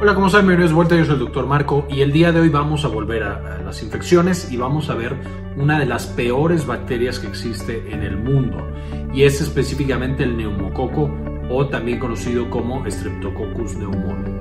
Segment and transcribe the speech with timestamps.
[0.00, 0.42] Hola, ¿cómo están?
[0.42, 2.88] Bienvenidos de vuelta, yo soy el doctor Marco y el día de hoy vamos a
[2.88, 5.16] volver a, las infecciones y vamos a ver
[5.56, 8.64] una de las peores bacterias que existe en el mundo
[9.12, 11.10] y es específicamente el neumococo
[11.50, 14.38] o también conocido como Streptococcus pneumoniae.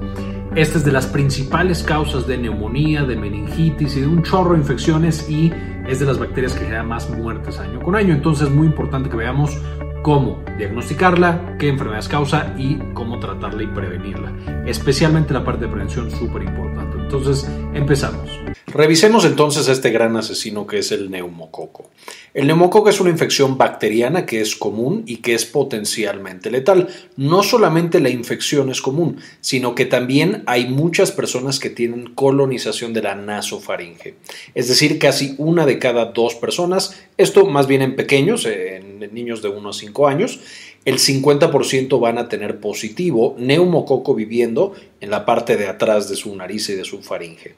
[0.55, 4.60] Esta es de las principales causas de neumonía, de meningitis y de un chorro de
[4.60, 5.52] infecciones y
[5.88, 8.14] es de las bacterias que genera más muertes año con año.
[8.14, 9.60] Entonces es muy importante que veamos
[10.02, 14.32] cómo diagnosticarla, qué enfermedades causa y cómo tratarla y prevenirla.
[14.65, 16.96] Especialmente la parte de prevención súper importante.
[17.07, 18.29] Entonces, empezamos.
[18.66, 21.89] Revisemos entonces este gran asesino que es el neumococo.
[22.34, 26.89] El neumococo es una infección bacteriana que es común y que es potencialmente letal.
[27.15, 32.92] No solamente la infección es común, sino que también hay muchas personas que tienen colonización
[32.92, 34.16] de la nasofaringe.
[34.53, 39.42] Es decir, casi una de cada dos personas, esto más bien en pequeños, en niños
[39.42, 40.42] de 1 a 5 años,
[40.88, 46.34] el 50% van a tener positivo neumococo viviendo en la parte de atrás de su
[46.34, 47.56] nariz y de su faringe.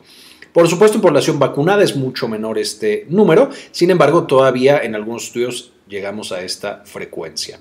[0.52, 5.26] Por supuesto, en población vacunada es mucho menor este número, sin embargo, todavía en algunos
[5.26, 7.60] estudios llegamos a esta frecuencia.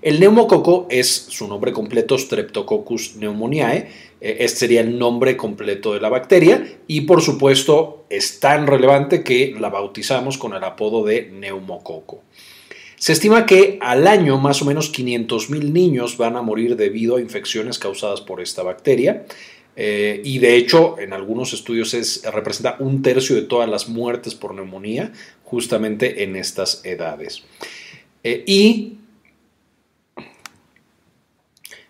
[0.00, 3.90] El neumococo es su nombre completo Streptococcus pneumoniae,
[4.22, 9.54] este sería el nombre completo de la bacteria y por supuesto es tan relevante que
[9.60, 12.22] la bautizamos con el apodo de neumococo.
[13.00, 17.20] Se estima que al año más o menos 500.000 niños van a morir debido a
[17.22, 19.24] infecciones causadas por esta bacteria.
[19.74, 24.34] Eh, y de hecho, en algunos estudios es, representa un tercio de todas las muertes
[24.34, 25.12] por neumonía,
[25.44, 27.42] justamente en estas edades.
[28.22, 28.98] Eh, y,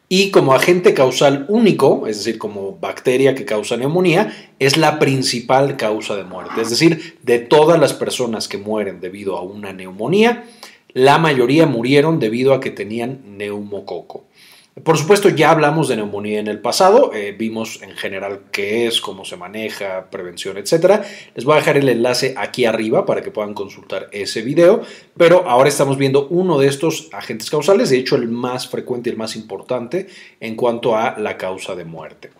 [0.08, 5.76] y como agente causal único, es decir, como bacteria que causa neumonía, es la principal
[5.76, 6.60] causa de muerte.
[6.60, 10.44] Es decir, de todas las personas que mueren debido a una neumonía,
[10.92, 14.24] la mayoría murieron debido a que tenían neumococo.
[14.84, 19.00] Por supuesto, ya hablamos de neumonía en el pasado, eh, vimos en general qué es,
[19.00, 21.02] cómo se maneja, prevención, etc.
[21.34, 24.82] Les voy a dejar el enlace aquí arriba para que puedan consultar ese video,
[25.16, 29.12] pero ahora estamos viendo uno de estos agentes causales, de hecho el más frecuente y
[29.12, 30.06] el más importante
[30.38, 32.30] en cuanto a la causa de muerte.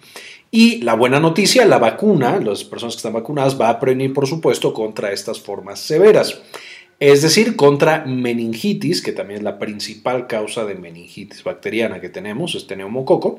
[0.53, 4.27] Y la buena noticia, la vacuna, las personas que están vacunadas, va a prevenir, por
[4.27, 6.41] supuesto, contra estas formas severas
[7.01, 12.55] es decir, contra meningitis, que también es la principal causa de meningitis bacteriana que tenemos,
[12.55, 13.39] este neumococo,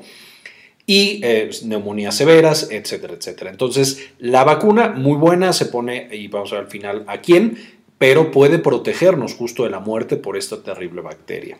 [0.84, 3.50] y eh, neumonías severas, etcétera, etcétera.
[3.52, 7.56] Entonces, la vacuna, muy buena, se pone, y vamos a ver al final a quién,
[7.98, 11.56] pero puede protegernos justo de la muerte por esta terrible bacteria.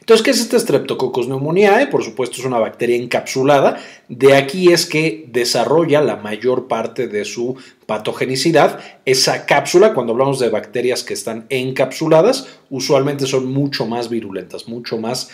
[0.00, 1.86] Entonces, ¿qué es este Streptococcus pneumoniae?
[1.86, 3.78] Por supuesto, es una bacteria encapsulada.
[4.08, 7.56] De aquí es que desarrolla la mayor parte de su
[7.86, 8.80] patogenicidad.
[9.06, 14.98] Esa cápsula, cuando hablamos de bacterias que están encapsuladas, usualmente son mucho más virulentas, mucho
[14.98, 15.30] más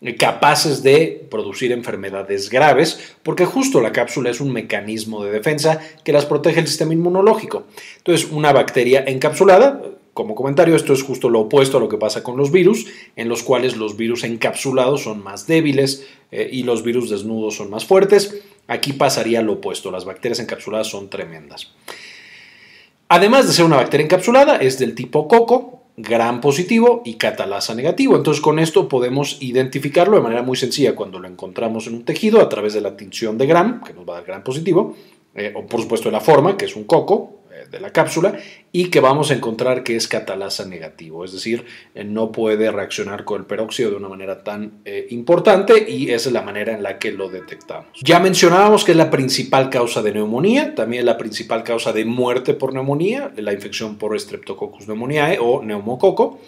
[0.00, 5.80] eh, capaces de producir enfermedades graves, porque justo la cápsula es un mecanismo de defensa
[6.02, 7.66] que las protege el sistema inmunológico.
[7.98, 9.82] Entonces, una bacteria encapsulada,
[10.14, 12.86] como comentario, esto es justo lo opuesto a lo que pasa con los virus,
[13.16, 17.70] en los cuales los virus encapsulados son más débiles eh, y los virus desnudos son
[17.70, 18.42] más fuertes.
[18.68, 21.72] Aquí pasaría lo opuesto, las bacterias encapsuladas son tremendas.
[23.08, 28.16] Además de ser una bacteria encapsulada, es del tipo coco, gran positivo y catalasa negativo.
[28.16, 32.40] Entonces con esto podemos identificarlo de manera muy sencilla cuando lo encontramos en un tejido
[32.40, 34.96] a través de la tinción de gram, que nos va a dar gran positivo,
[35.34, 37.41] eh, o por supuesto de la forma, que es un coco,
[37.72, 38.38] de la cápsula
[38.70, 43.24] y que vamos a encontrar que es catalasa negativo, es decir, eh, no puede reaccionar
[43.24, 46.82] con el peróxido de una manera tan eh, importante y esa es la manera en
[46.82, 47.88] la que lo detectamos.
[48.02, 52.54] Ya mencionábamos que es la principal causa de neumonía, también la principal causa de muerte
[52.54, 56.38] por neumonía, la infección por Streptococcus pneumoniae o neumococo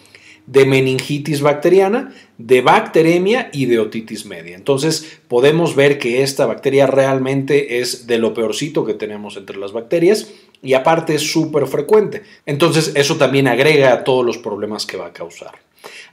[0.47, 4.55] de meningitis bacteriana, de bacteremia y de otitis media.
[4.55, 9.71] Entonces podemos ver que esta bacteria realmente es de lo peorcito que tenemos entre las
[9.71, 10.31] bacterias
[10.61, 12.23] y aparte es súper frecuente.
[12.45, 15.65] Entonces eso también agrega a todos los problemas que va a causar.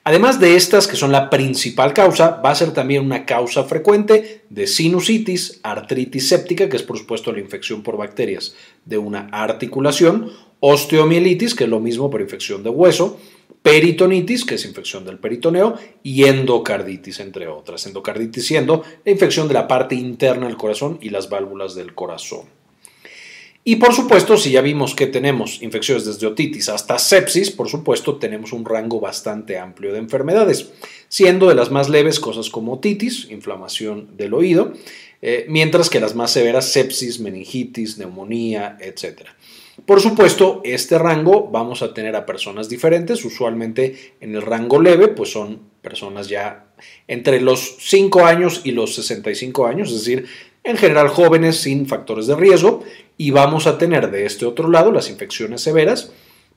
[0.05, 4.43] Además de estas, que son la principal causa, va a ser también una causa frecuente
[4.51, 8.55] de sinusitis, artritis séptica, que es por supuesto la infección por bacterias
[8.85, 10.31] de una articulación,
[10.61, 13.19] osteomielitis, que es lo mismo por infección de hueso,
[13.63, 17.87] peritonitis, que es infección del peritoneo, y endocarditis, entre otras.
[17.87, 22.62] Endocarditis siendo la infección de la parte interna del corazón y las válvulas del corazón.
[23.65, 28.17] Y por supuesto, si ya vimos que tenemos infecciones desde otitis hasta sepsis, por supuesto
[28.17, 30.71] tenemos un rango bastante amplio de enfermedades,
[31.09, 34.73] siendo de las más leves cosas como otitis, inflamación del oído,
[35.21, 39.29] eh, mientras que las más severas sepsis, meningitis, neumonía, etc.
[39.87, 45.07] Por supuesto, este rango vamos a tener a personas diferentes, usualmente en el rango leve,
[45.07, 46.67] pues son personas ya
[47.07, 50.27] entre los 5 años y los 65 años, es decir,
[50.65, 52.83] en general jóvenes sin factores de riesgo,
[53.17, 56.13] y vamos a tener de este otro lado las infecciones severas,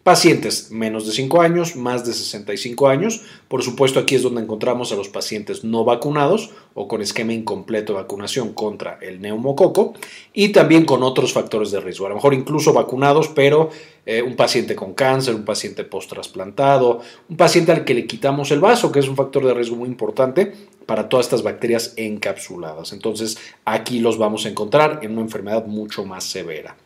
[0.06, 3.24] Pacientes menos de 5 años, más de 65 años.
[3.48, 7.94] Por supuesto, aquí es donde encontramos a los pacientes no vacunados o con esquema incompleto
[7.94, 9.96] de vacunación contra el neumococo
[10.32, 12.06] y también con otros factores de riesgo.
[12.06, 13.72] A lo mejor incluso vacunados, pero
[14.06, 18.60] eh, un paciente con cáncer, un paciente post-trasplantado, un paciente al que le quitamos el
[18.60, 20.54] vaso, que es un factor de riesgo muy importante
[20.86, 22.94] para todas estas bacterias encapsuladas.
[22.94, 26.78] Entonces, aquí los vamos a encontrar en una enfermedad mucho más severa.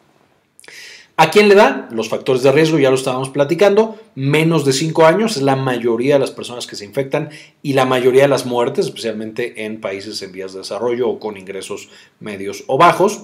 [1.22, 1.90] ¿A quién le da?
[1.92, 6.14] Los factores de riesgo, ya lo estábamos platicando, menos de 5 años es la mayoría
[6.14, 7.30] de las personas que se infectan
[7.62, 11.36] y la mayoría de las muertes, especialmente en países en vías de desarrollo o con
[11.36, 11.90] ingresos
[12.22, 13.24] medios o bajos.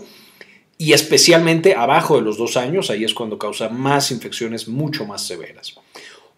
[0.77, 5.25] Y especialmente abajo de los 2 años, ahí es cuando causa más infecciones mucho más
[5.25, 5.75] severas.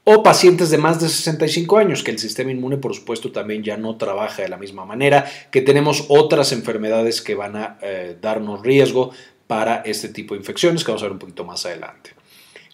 [0.03, 3.77] O pacientes de más de 65 años, que el sistema inmune por supuesto también ya
[3.77, 8.61] no trabaja de la misma manera, que tenemos otras enfermedades que van a eh, darnos
[8.61, 9.11] riesgo
[9.47, 12.11] para este tipo de infecciones que vamos a ver un poquito más adelante.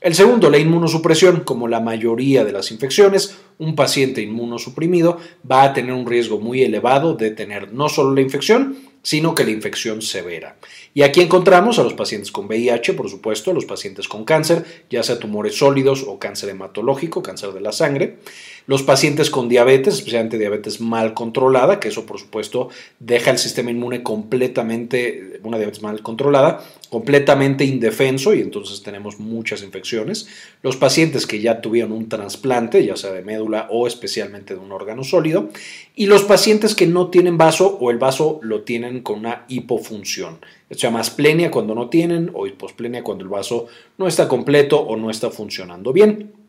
[0.03, 1.41] El segundo, la inmunosupresión.
[1.45, 5.17] Como la mayoría de las infecciones, un paciente inmunosuprimido
[5.49, 9.45] va a tener un riesgo muy elevado de tener no solo la infección, sino que
[9.45, 10.57] la infección severa.
[10.93, 15.03] Y aquí encontramos a los pacientes con VIH, por supuesto, los pacientes con cáncer, ya
[15.03, 18.17] sea tumores sólidos o cáncer hematológico, cáncer de la sangre,
[18.65, 22.69] los pacientes con diabetes, especialmente diabetes mal controlada, que eso por supuesto
[22.99, 29.63] deja el sistema inmune completamente, una diabetes mal controlada, completamente indefenso y entonces tenemos muchas
[29.63, 30.27] infecciones.
[30.61, 34.71] Los pacientes que ya tuvieron un trasplante, ya sea de médula o especialmente de un
[34.71, 35.49] órgano sólido,
[35.95, 40.39] y los pacientes que no tienen vaso o el vaso lo tienen con una hipofunción.
[40.69, 43.67] Se llama asplenia cuando no tienen o hiposplenia cuando el vaso
[43.97, 46.42] no está completo o no está funcionando bien.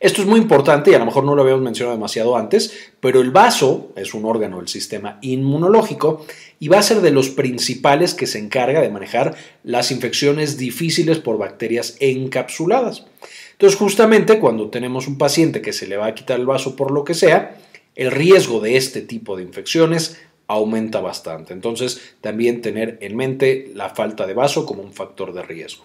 [0.00, 3.20] Esto es muy importante y a lo mejor no lo habíamos mencionado demasiado antes, pero
[3.20, 6.24] el vaso es un órgano del sistema inmunológico
[6.58, 9.34] y va a ser de los principales que se encarga de manejar
[9.64, 13.06] las infecciones difíciles por bacterias encapsuladas.
[13.52, 16.90] Entonces, justamente cuando tenemos un paciente que se le va a quitar el vaso por
[16.90, 17.58] lo que sea,
[17.94, 21.52] el riesgo de este tipo de infecciones aumenta bastante.
[21.52, 25.84] Entonces, también tener en mente la falta de vaso como un factor de riesgo.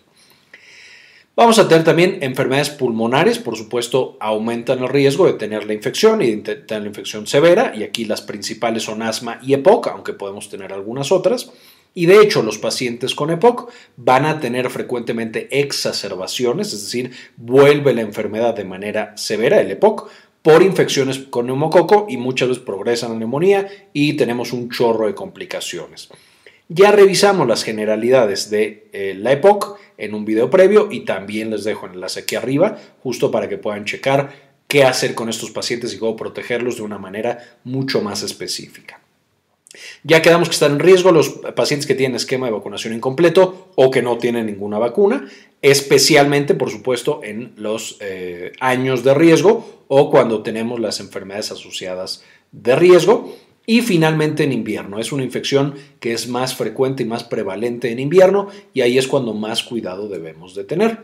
[1.38, 6.24] Vamos a tener también enfermedades pulmonares, por supuesto, aumentan el riesgo de tener la infección
[6.24, 10.13] y de tener la infección severa, y aquí las principales son asma y EPOC, aunque
[10.13, 11.51] podemos tener algunas otras.
[11.94, 17.94] Y de hecho, los pacientes con EPOC van a tener frecuentemente exacerbaciones, es decir, vuelve
[17.94, 20.10] la enfermedad de manera severa, el EPOC,
[20.42, 25.13] por infecciones con neumococo y muchas veces progresan a neumonía y tenemos un chorro de
[25.13, 26.10] complicaciones.
[26.69, 31.63] Ya revisamos las generalidades de eh, la EPOC en un video previo y también les
[31.63, 35.93] dejo el enlace aquí arriba justo para que puedan checar qué hacer con estos pacientes
[35.93, 39.01] y cómo protegerlos de una manera mucho más específica.
[40.03, 43.91] Ya quedamos que están en riesgo los pacientes que tienen esquema de vacunación incompleto o
[43.91, 45.27] que no tienen ninguna vacuna,
[45.61, 52.23] especialmente, por supuesto, en los eh, años de riesgo o cuando tenemos las enfermedades asociadas
[52.51, 53.35] de riesgo.
[53.69, 54.97] Y finalmente en invierno.
[54.97, 59.07] Es una infección que es más frecuente y más prevalente en invierno y ahí es
[59.07, 60.99] cuando más cuidado debemos de tener.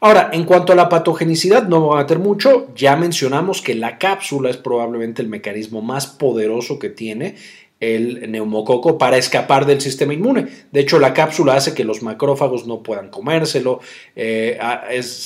[0.00, 3.98] Ahora, en cuanto a la patogenicidad, no voy a meter mucho, ya mencionamos que la
[3.98, 7.34] cápsula es probablemente el mecanismo más poderoso que tiene
[7.80, 10.46] el neumococo para escapar del sistema inmune.
[10.72, 13.80] De hecho, la cápsula hace que los macrófagos no puedan comérselo,
[14.16, 14.58] eh,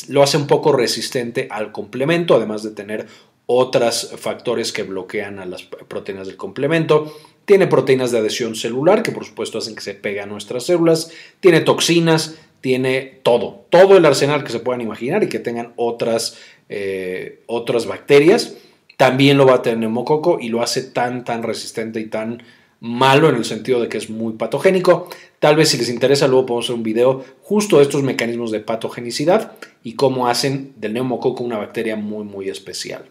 [0.08, 3.06] lo hace un poco resistente al complemento, además de tener
[3.46, 7.14] otros factores que bloquean a las proteínas del complemento.
[7.44, 11.10] Tiene proteínas de adhesión celular que por supuesto hacen que se pegue a nuestras células.
[11.40, 16.38] Tiene toxinas, tiene todo, todo el arsenal que se puedan imaginar y que tengan otras,
[16.70, 18.56] eh, otras bacterias.
[18.96, 22.42] También lo va a tener neumococo y lo hace tan, tan resistente y tan
[22.80, 25.10] malo en el sentido de que es muy patogénico.
[25.38, 28.60] Tal vez si les interesa luego podemos hacer un video justo de estos mecanismos de
[28.60, 33.04] patogenicidad y cómo hacen del neumococo una bacteria muy, muy especial.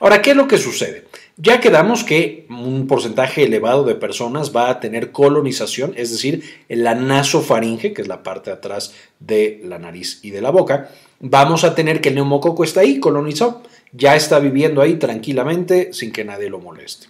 [0.00, 1.04] Ahora, ¿qué es lo que sucede?
[1.36, 6.94] Ya quedamos que un porcentaje elevado de personas va a tener colonización, es decir, la
[6.94, 10.90] nasofaringe, que es la parte de atrás de la nariz y de la boca,
[11.20, 16.12] vamos a tener que el neumococo está ahí, colonizado, ya está viviendo ahí tranquilamente sin
[16.12, 17.06] que nadie lo moleste.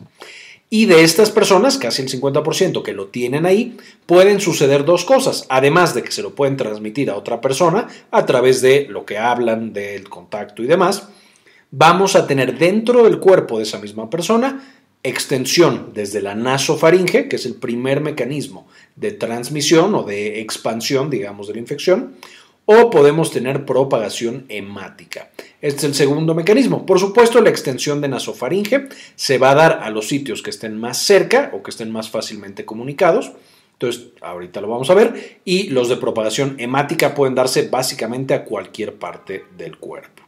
[0.70, 5.46] Y de estas personas, casi el 50% que lo tienen ahí, pueden suceder dos cosas,
[5.48, 9.18] además de que se lo pueden transmitir a otra persona a través de lo que
[9.18, 11.08] hablan, del contacto y demás,
[11.70, 14.62] vamos a tener dentro del cuerpo de esa misma persona
[15.04, 18.66] extensión desde la nasofaringe, que es el primer mecanismo
[18.96, 22.14] de transmisión o de expansión, digamos, de la infección,
[22.66, 25.30] o podemos tener propagación hemática.
[25.60, 26.86] Este es el segundo mecanismo.
[26.86, 30.78] Por supuesto, la extensión de nasofaringe se va a dar a los sitios que estén
[30.78, 33.32] más cerca o que estén más fácilmente comunicados.
[33.74, 35.40] Entonces, ahorita lo vamos a ver.
[35.44, 40.23] Y los de propagación hemática pueden darse básicamente a cualquier parte del cuerpo.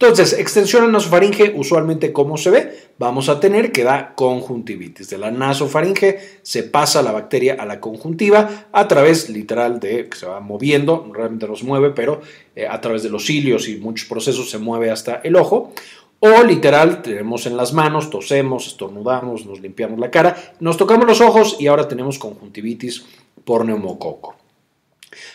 [0.00, 5.10] Entonces, extensión a nasofaringe, usualmente como se ve, vamos a tener que da conjuntivitis.
[5.10, 10.16] De la nasofaringe se pasa la bacteria a la conjuntiva a través literal de que
[10.16, 12.20] se va moviendo, realmente no se mueve, pero
[12.54, 15.72] eh, a través de los cilios y muchos procesos se mueve hasta el ojo.
[16.20, 21.20] O literal, tenemos en las manos, tosemos, estornudamos, nos limpiamos la cara, nos tocamos los
[21.20, 23.04] ojos y ahora tenemos conjuntivitis
[23.44, 24.37] por neumococo.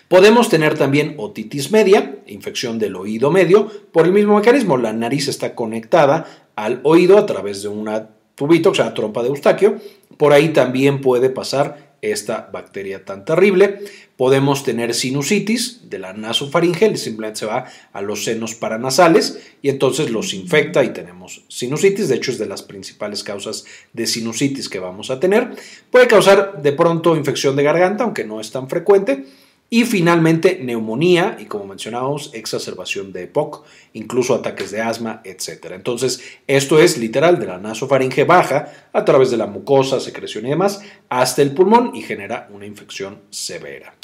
[0.07, 4.77] Podemos tener también otitis media, infección del oído medio, por el mismo mecanismo.
[4.77, 9.29] La nariz está conectada al oído a través de una tubito, o sea, trompa de
[9.29, 9.79] eustaquio.
[10.17, 13.79] Por ahí también puede pasar esta bacteria tan terrible.
[14.17, 20.11] Podemos tener sinusitis de la nasofaringe, simplemente se va a los senos paranasales y entonces
[20.11, 22.09] los infecta y tenemos sinusitis.
[22.09, 23.63] De hecho, es de las principales causas
[23.93, 25.55] de sinusitis que vamos a tener.
[25.89, 29.25] Puede causar de pronto infección de garganta, aunque no es tan frecuente
[29.73, 33.63] y finalmente, neumonía y como mencionábamos, exacerbación de EPOC,
[33.93, 35.71] incluso ataques de asma, etc.
[35.71, 40.49] Entonces, esto es literal de la nasofaringe baja a través de la mucosa, secreción y
[40.49, 43.95] demás, hasta el pulmón y genera una infección severa.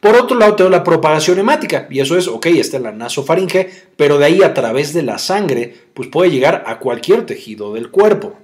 [0.00, 3.70] Por otro lado, tengo la propagación hemática, y eso es, ok, está en la nasofaringe,
[3.96, 7.90] pero de ahí a través de la sangre, pues puede llegar a cualquier tejido del
[7.90, 8.34] cuerpo.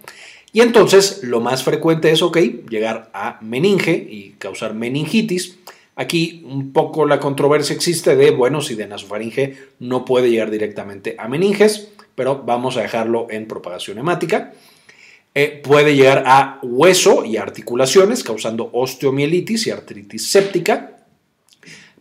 [0.55, 2.39] Y entonces, lo más frecuente es, ok,
[2.71, 5.59] llegar a meninge y causar meningitis,
[5.99, 11.17] Aquí un poco la controversia existe de, bueno, si de nasofaringe no puede llegar directamente
[11.19, 14.53] a meninges, pero vamos a dejarlo en propagación hemática.
[15.35, 20.99] Eh, puede llegar a hueso y articulaciones, causando osteomielitis y artritis séptica.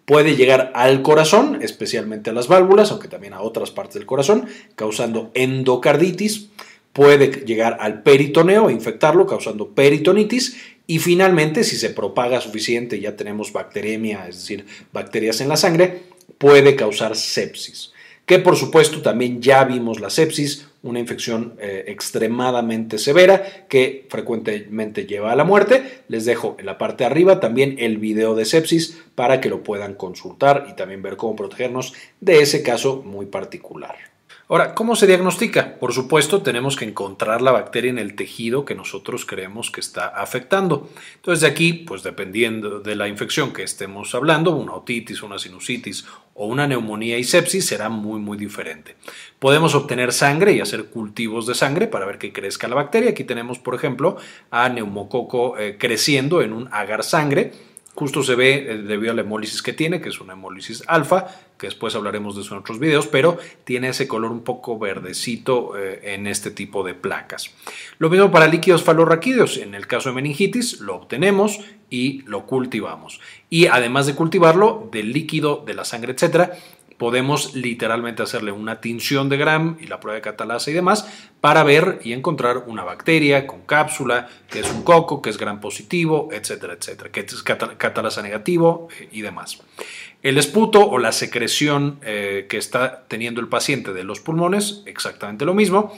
[0.03, 4.45] Puede llegar al corazón, especialmente a las válvulas, aunque también a otras partes del corazón,
[4.75, 6.49] causando endocarditis.
[6.91, 13.15] Puede llegar al peritoneo e infectarlo, causando peritonitis y finalmente, si se propaga suficiente, ya
[13.15, 16.03] tenemos bacteremia, es decir, bacterias en la sangre,
[16.37, 17.91] puede causar sepsis.
[18.25, 25.05] Que por supuesto también ya vimos la sepsis, una infección eh, extremadamente severa que frecuentemente
[25.05, 26.01] lleva a la muerte.
[26.07, 29.63] Les dejo en la parte de arriba también el video de sepsis para que lo
[29.63, 34.14] puedan consultar y también ver cómo protegernos de ese caso muy particular.
[34.47, 35.79] Ahora, ¿cómo se diagnostica?
[35.79, 40.05] Por supuesto, tenemos que encontrar la bacteria en el tejido que nosotros creemos que está
[40.05, 40.87] afectando.
[41.15, 46.05] Entonces, de aquí, pues dependiendo de la infección que estemos hablando, una otitis, una sinusitis
[46.35, 48.95] o una neumonía y sepsis será muy, muy diferente.
[49.39, 53.09] Podemos obtener sangre y hacer cultivos de sangre para ver que crezca la bacteria.
[53.09, 54.17] Aquí tenemos, por ejemplo,
[54.51, 57.51] a neumococo eh, creciendo en un agar sangre
[57.95, 61.27] Justo se ve eh, debido a la hemólisis que tiene, que es una hemólisis alfa,
[61.57, 65.77] que después hablaremos de eso en otros videos, pero tiene ese color un poco verdecito
[65.77, 67.51] eh, en este tipo de placas.
[67.97, 69.57] Lo mismo para líquidos falorraquídeos.
[69.57, 71.59] En el caso de meningitis, lo obtenemos
[71.89, 73.21] y lo cultivamos.
[73.49, 76.57] Y además de cultivarlo, del líquido, de la sangre, etcétera,
[76.97, 81.07] podemos literalmente hacerle una tinción de Gram y la prueba de catalasa y demás
[81.41, 85.59] para ver y encontrar una bacteria con cápsula, que es un coco, que es Gram
[85.59, 89.61] positivo, etcétera, etcétera, que es catalasa negativo eh, y demás.
[90.23, 95.45] El esputo o la secreción eh, que está teniendo el paciente de los pulmones, exactamente
[95.45, 95.93] lo mismo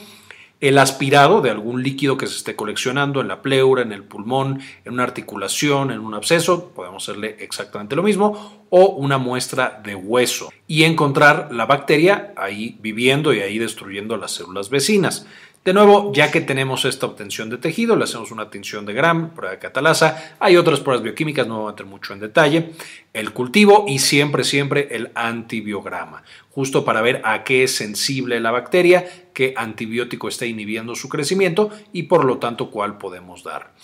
[0.60, 4.60] el aspirado de algún líquido que se esté coleccionando en la pleura, en el pulmón,
[4.84, 9.94] en una articulación, en un absceso, podemos hacerle exactamente lo mismo, o una muestra de
[9.94, 15.26] hueso y encontrar la bacteria ahí viviendo y ahí destruyendo las células vecinas.
[15.68, 19.34] De nuevo, ya que tenemos esta obtención de tejido, le hacemos una tinción de Gram,
[19.34, 20.36] prueba de catalasa.
[20.40, 22.70] Hay otras pruebas bioquímicas, no voy a meter mucho en detalle.
[23.12, 28.50] El cultivo y siempre, siempre el antibiograma, justo para ver a qué es sensible la
[28.50, 33.74] bacteria, qué antibiótico está inhibiendo su crecimiento y por lo tanto cuál podemos dar.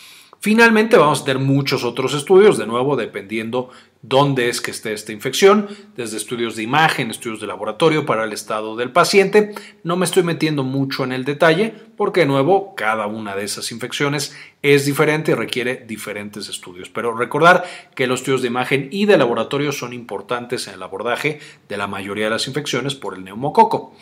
[0.41, 3.71] Finalmente vamos a tener muchos otros estudios, de nuevo dependiendo
[4.03, 8.35] dónde es que esté esta infección, desde estudios de imagen, estudios de laboratorio para el
[8.35, 9.55] estado del paciente.
[9.83, 13.73] No me estoy metiendo mucho en el detalle porque de nuevo cada una de esas
[13.73, 16.91] infecciones es diferente y requiere diferentes estudios.
[16.91, 17.64] Pero recordar
[17.95, 21.87] que los estudios de imagen y de laboratorio son importantes en el abordaje de la
[21.87, 23.95] mayoría de las infecciones por el neumococo.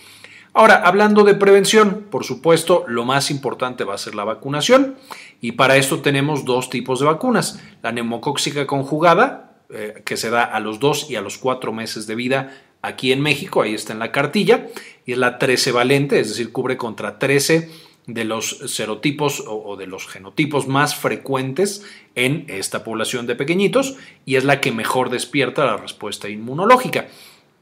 [0.55, 4.97] Ahora, hablando de prevención, por supuesto, lo más importante va a ser la vacunación
[5.41, 7.61] y para esto tenemos dos tipos de vacunas.
[7.83, 12.07] La neumocóxica conjugada, eh, que se da a los dos y a los cuatro meses
[12.07, 14.67] de vida aquí en México, ahí está en la cartilla,
[15.07, 17.71] y es la 13 valente, es decir, cubre contra 13
[18.07, 21.85] de los serotipos o, de los genotipos más frecuentes
[22.17, 27.07] en esta población de pequeñitos y es la que mejor despierta la respuesta inmunológica.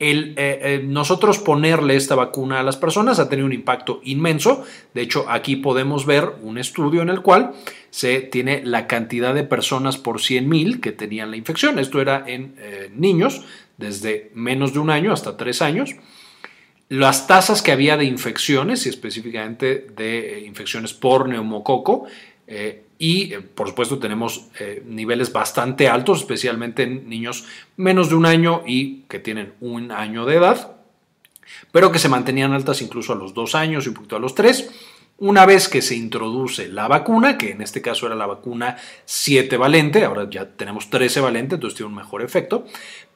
[0.01, 4.65] El, eh, eh, nosotros ponerle esta vacuna a las personas ha tenido un impacto inmenso.
[4.95, 7.53] De hecho, aquí podemos ver un estudio en el cual
[7.91, 11.79] se tiene la cantidad de personas por 100.000 que tenían la infección.
[11.79, 13.45] Esto era en eh, niños
[13.77, 15.95] desde menos de un año hasta tres años.
[16.89, 22.07] Las tasas que había de infecciones y específicamente de infecciones por neumococo
[23.01, 28.27] y eh, por supuesto tenemos eh, niveles bastante altos, especialmente en niños menos de un
[28.27, 30.77] año y que tienen un año de edad,
[31.73, 34.35] pero que se mantenían altas incluso a los dos años y un poquito a los
[34.35, 34.71] tres.
[35.17, 38.77] Una vez que se introduce la vacuna, que en este caso era la vacuna
[39.07, 42.67] 7 valente, ahora ya tenemos 13 valente, entonces tiene un mejor efecto,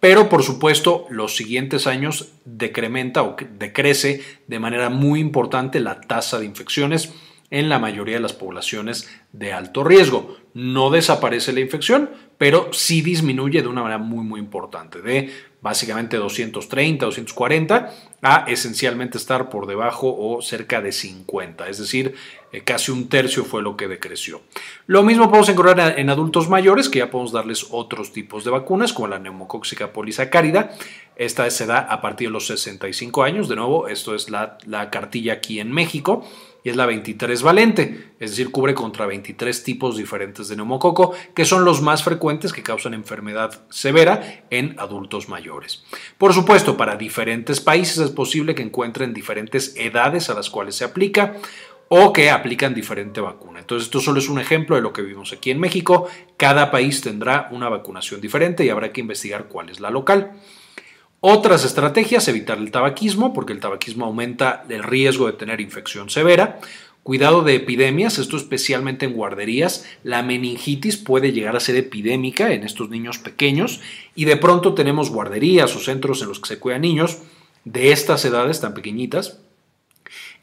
[0.00, 6.38] pero por supuesto los siguientes años decrementa o decrece de manera muy importante la tasa
[6.38, 7.12] de infecciones
[7.51, 10.37] en la mayoría de las poblaciones de alto riesgo.
[10.55, 15.31] No desaparece la infección, pero sí disminuye de una manera muy muy importante, de
[15.65, 22.15] básicamente 230, 240 a esencialmente estar por debajo o cerca de 50, es decir,
[22.53, 24.43] eh, casi un tercio fue lo que decreció.
[24.87, 28.93] Lo mismo podemos encontrar en adultos mayores, que ya podemos darles otros tipos de vacunas,
[28.93, 30.71] como la neumocóxica polisacárida.
[31.17, 34.91] Esta se da a partir de los 65 años, de nuevo, esto es la, la
[34.91, 36.27] cartilla aquí en México
[36.64, 41.44] y es la 23 valente, es decir, cubre contra 23 tipos diferentes de neumococo, que
[41.44, 45.85] son los más frecuentes que causan enfermedad severa en adultos mayores.
[46.16, 50.85] Por supuesto, para diferentes países es posible que encuentren diferentes edades a las cuales se
[50.85, 51.37] aplica
[51.88, 53.61] o que aplican diferente vacuna.
[53.61, 56.09] Entonces, esto solo es un ejemplo de lo que vivimos aquí en México.
[56.38, 60.33] Cada país tendrá una vacunación diferente y habrá que investigar cuál es la local.
[61.26, 66.61] Otras estrategias, evitar el tabaquismo, porque el tabaquismo aumenta el riesgo de tener infección severa.
[67.02, 69.87] Cuidado de epidemias, esto especialmente en guarderías.
[70.02, 73.81] La meningitis puede llegar a ser epidémica en estos niños pequeños
[74.14, 77.21] y de pronto tenemos guarderías o centros en los que se cuidan niños
[77.64, 79.38] de estas edades tan pequeñitas.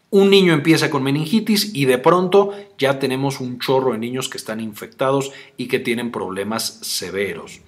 [0.09, 4.39] Un niño empieza con meningitis y de pronto ya tenemos un chorro de niños que
[4.39, 7.61] están infectados y que tienen problemas severos.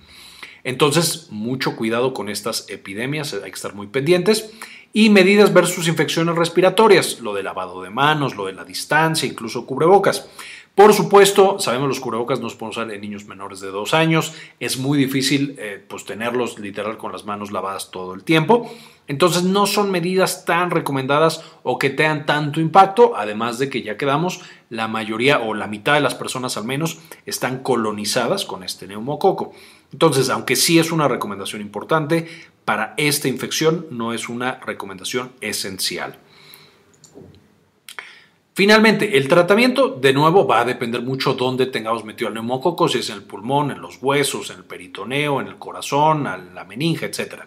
[0.64, 4.52] Entonces, mucho cuidado con estas epidemias, hay que estar muy pendientes.
[4.96, 9.66] Y medidas versus infecciones respiratorias, lo de lavado de manos, lo de la distancia, incluso
[9.66, 10.30] cubrebocas.
[10.76, 14.34] Por supuesto, sabemos los cubrebocas no se pueden usar en niños menores de dos años,
[14.60, 18.72] es muy difícil eh, pues, tenerlos literal con las manos lavadas todo el tiempo.
[19.08, 23.98] Entonces no son medidas tan recomendadas o que tengan tanto impacto, además de que ya
[23.98, 26.98] quedamos, la mayoría o la mitad de las personas al menos
[27.28, 29.54] están colonizadas con este neumococo.
[29.94, 32.27] Entonces, aunque sí es una recomendación importante,
[32.66, 36.18] para esta infección no es una recomendación esencial.
[38.56, 43.00] Finalmente, el tratamiento de nuevo va a depender mucho dónde tengamos metido el neumococo, si
[43.00, 46.64] es en el pulmón, en los huesos, en el peritoneo, en el corazón, en la
[46.64, 47.46] meninge, etc.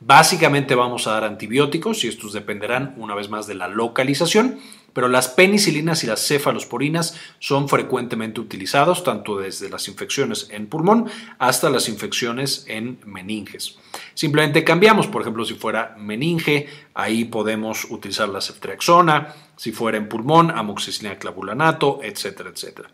[0.00, 4.58] Básicamente vamos a dar antibióticos y estos dependerán una vez más de la localización
[4.94, 11.10] pero las penicilinas y las cefalosporinas son frecuentemente utilizados tanto desde las infecciones en pulmón
[11.38, 13.76] hasta las infecciones en meninges.
[14.14, 20.08] Simplemente cambiamos, por ejemplo, si fuera meninge, ahí podemos utilizar la ceftriaxona, si fuera en
[20.08, 22.90] pulmón, amoxicilina clavulanato, etcétera, etcétera.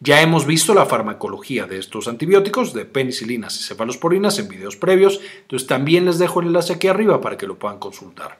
[0.00, 5.20] Ya hemos visto la farmacología de estos antibióticos, de penicilinas y cefalosporinas en videos previos,
[5.42, 8.38] entonces también les dejo el enlace aquí arriba para que lo puedan consultar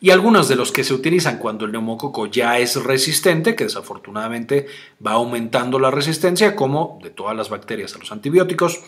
[0.00, 4.66] y algunos de los que se utilizan cuando el neumococo ya es resistente, que desafortunadamente
[5.04, 8.80] va aumentando la resistencia, como de todas las bacterias a los antibióticos,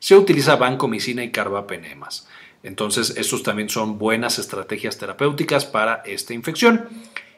[0.00, 2.26] se utiliza vancomicina y carbapenemas.
[2.64, 6.88] Entonces, estos también son buenas estrategias terapéuticas para esta infección.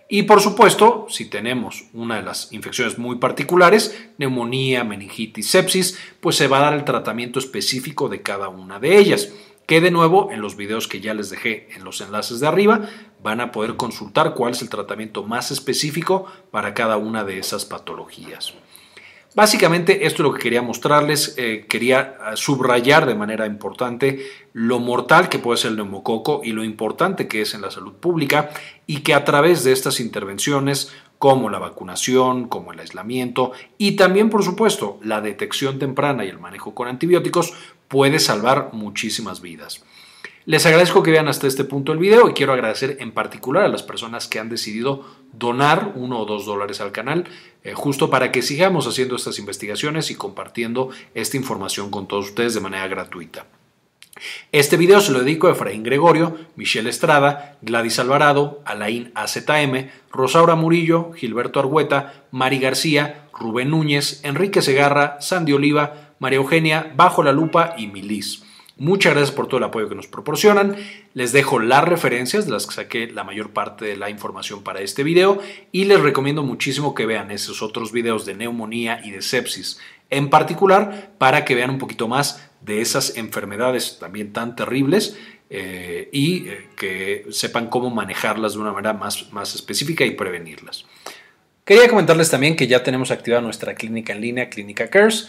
[0.08, 6.36] Y por supuesto, si tenemos una de las infecciones muy particulares, neumonía, meningitis, sepsis, pues
[6.36, 9.30] se va a dar el tratamiento específico de cada una de ellas
[9.66, 12.88] que de nuevo en los videos que ya les dejé en los enlaces de arriba
[13.22, 17.64] van a poder consultar cuál es el tratamiento más específico para cada una de esas
[17.64, 18.54] patologías.
[19.34, 24.78] Básicamente esto es lo que quería mostrarles, eh, quería ah, subrayar de manera importante lo
[24.78, 28.50] mortal que puede ser el neumococo y lo importante que es en la salud pública
[28.86, 34.28] y que a través de estas intervenciones como la vacunación, como el aislamiento y también
[34.28, 37.54] por supuesto la detección temprana y el manejo con antibióticos
[37.88, 39.82] puede salvar muchísimas vidas.
[40.44, 43.68] Les agradezco que vean hasta este punto el video y quiero agradecer en particular a
[43.68, 47.26] las personas que han decidido donar uno o dos dólares al canal,
[47.62, 52.54] eh, justo para que sigamos haciendo estas investigaciones y compartiendo esta información con todos ustedes
[52.54, 53.46] de manera gratuita.
[54.50, 60.56] Este video se lo dedico a Efraín Gregorio, Michelle Estrada, Gladys Alvarado, Alain AZM, Rosaura
[60.56, 67.32] Murillo, Gilberto Argueta, Mari García, Rubén Núñez, Enrique Segarra, Sandy Oliva, María Eugenia, Bajo la
[67.32, 68.42] Lupa y Milis.
[68.82, 70.74] Muchas gracias por todo el apoyo que nos proporcionan.
[71.14, 74.80] Les dejo las referencias de las que saqué la mayor parte de la información para
[74.80, 75.40] este video
[75.70, 79.78] y les recomiendo muchísimo que vean esos otros videos de neumonía y de sepsis
[80.10, 85.16] en particular para que vean un poquito más de esas enfermedades también tan terribles
[85.48, 90.86] eh, y eh, que sepan cómo manejarlas de una manera más, más específica y prevenirlas.
[91.64, 95.28] Quería comentarles también que ya tenemos activada nuestra clínica en línea, Clínica Cares.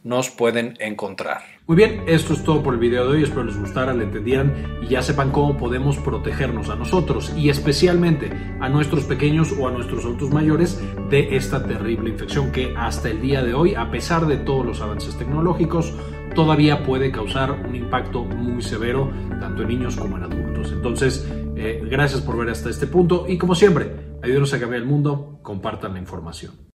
[0.03, 1.41] nos pueden encontrar.
[1.67, 3.23] Muy bien, esto es todo por el video de hoy.
[3.23, 8.31] Espero les gustara, le entendieran y ya sepan cómo podemos protegernos a nosotros y especialmente
[8.59, 13.21] a nuestros pequeños o a nuestros adultos mayores de esta terrible infección que hasta el
[13.21, 15.93] día de hoy, a pesar de todos los avances tecnológicos,
[16.35, 20.71] todavía puede causar un impacto muy severo tanto en niños como en adultos.
[20.71, 23.91] Entonces, eh, gracias por ver hasta este punto y como siempre,
[24.23, 26.70] ayúdenos a cambiar el mundo, compartan la información.